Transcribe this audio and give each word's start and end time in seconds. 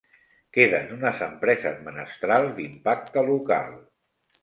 Queden 0.57 0.89
unes 0.95 1.21
empreses 1.27 1.79
menestrals 1.91 2.59
d'impacte 2.59 3.29
local. 3.33 3.73